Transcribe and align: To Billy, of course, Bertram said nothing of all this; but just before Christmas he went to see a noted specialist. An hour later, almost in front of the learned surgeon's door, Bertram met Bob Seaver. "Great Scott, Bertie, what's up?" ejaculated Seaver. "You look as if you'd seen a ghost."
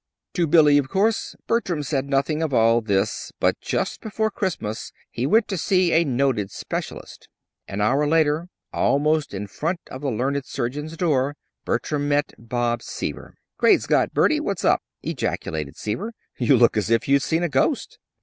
To 0.33 0.47
Billy, 0.47 0.79
of 0.79 0.89
course, 0.89 1.35
Bertram 1.45 1.83
said 1.83 2.05
nothing 2.09 2.41
of 2.41 2.55
all 2.55 2.81
this; 2.81 3.31
but 3.39 3.59
just 3.61 4.01
before 4.01 4.31
Christmas 4.31 4.91
he 5.11 5.27
went 5.27 5.47
to 5.49 5.59
see 5.59 5.91
a 5.93 6.03
noted 6.03 6.49
specialist. 6.49 7.29
An 7.67 7.81
hour 7.81 8.07
later, 8.07 8.49
almost 8.73 9.31
in 9.31 9.45
front 9.45 9.79
of 9.91 10.01
the 10.01 10.09
learned 10.09 10.43
surgeon's 10.43 10.97
door, 10.97 11.35
Bertram 11.65 12.09
met 12.09 12.33
Bob 12.39 12.81
Seaver. 12.81 13.35
"Great 13.59 13.83
Scott, 13.83 14.11
Bertie, 14.11 14.39
what's 14.39 14.65
up?" 14.65 14.81
ejaculated 15.03 15.77
Seaver. 15.77 16.13
"You 16.35 16.57
look 16.57 16.77
as 16.77 16.89
if 16.89 17.07
you'd 17.07 17.21
seen 17.21 17.43
a 17.43 17.47
ghost." 17.49 17.99